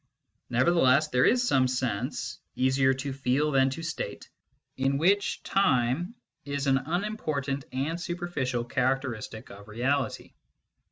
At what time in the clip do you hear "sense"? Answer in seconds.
1.67-2.39